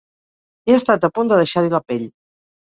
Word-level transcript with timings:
He 0.71 0.77
estat 0.77 1.05
a 1.09 1.09
punt 1.19 1.29
de 1.33 1.39
deixar-hi 1.43 1.71
la 1.75 1.83
pell! 1.93 2.09